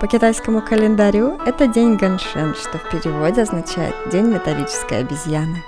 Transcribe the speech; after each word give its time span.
По 0.00 0.08
китайскому 0.08 0.60
календарю 0.60 1.38
это 1.46 1.66
день 1.66 1.96
Ганшен, 1.96 2.54
что 2.54 2.76
в 2.76 2.90
переводе 2.90 3.42
означает 3.42 3.94
«день 4.12 4.26
металлической 4.26 5.00
обезьяны». 5.00 5.62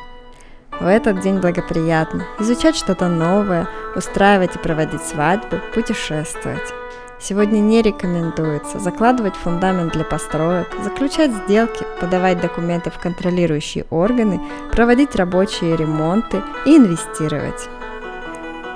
В 0.79 0.87
этот 0.87 1.21
день 1.21 1.39
благоприятно 1.39 2.27
изучать 2.39 2.77
что-то 2.77 3.09
новое, 3.09 3.67
устраивать 3.97 4.55
и 4.55 4.59
проводить 4.59 5.03
свадьбы, 5.03 5.63
путешествовать. 5.75 6.75
Сегодня 7.19 7.61
не 7.61 7.81
рекомендуется 7.81 8.79
закладывать 8.79 9.35
фундамент 9.35 9.95
для 9.95 10.05
построек, 10.05 10.69
заключать 10.85 11.33
сделки, 11.33 11.87
подавать 11.99 12.39
документы 12.43 12.91
в 12.91 12.99
контролирующие 12.99 13.87
органы, 13.89 14.43
проводить 14.71 15.17
рабочие 15.17 15.75
ремонты 15.75 16.43
и 16.67 16.77
инвестировать. 16.77 17.67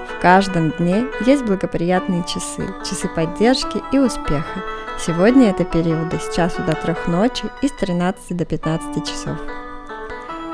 В 0.09 0.23
каждом 0.23 0.71
дне 0.71 1.09
есть 1.27 1.45
благоприятные 1.45 2.25
часы, 2.25 2.67
часы 2.89 3.07
поддержки 3.07 3.83
и 3.93 3.99
успеха. 3.99 4.72
Сегодня 5.05 5.51
это 5.51 5.65
периоды 5.65 6.21
с 6.21 6.33
часу 6.33 6.63
до 6.63 6.75
трех 6.75 7.09
ночи 7.09 7.47
и 7.61 7.67
с 7.67 7.73
13 7.73 8.37
до 8.37 8.45
15 8.45 9.05
часов. 9.05 9.37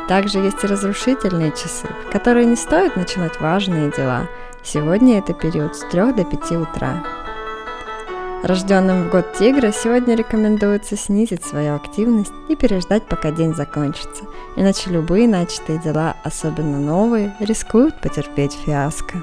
Также 0.09 0.39
есть 0.39 0.65
и 0.65 0.67
разрушительные 0.67 1.51
часы, 1.51 1.87
в 2.07 2.11
которые 2.11 2.47
не 2.47 2.57
стоит 2.57 2.97
начинать 2.97 3.39
важные 3.43 3.91
дела. 3.91 4.27
Сегодня 4.65 5.19
это 5.19 5.35
период 5.35 5.77
с 5.77 5.81
3 5.91 6.13
до 6.15 6.25
5 6.25 6.53
утра. 6.53 7.05
Рожденным 8.43 9.09
в 9.09 9.11
год 9.11 9.35
тигра 9.35 9.71
сегодня 9.71 10.15
рекомендуется 10.15 10.97
снизить 10.97 11.45
свою 11.45 11.75
активность 11.75 12.33
и 12.49 12.57
переждать, 12.57 13.03
пока 13.07 13.31
день 13.31 13.55
закончится, 13.55 14.25
иначе 14.57 14.89
любые 14.89 15.29
начатые 15.29 15.79
дела, 15.79 16.17
особенно 16.25 16.79
новые, 16.79 17.37
рискуют 17.41 18.01
потерпеть 18.01 18.55
фиаско. 18.65 19.23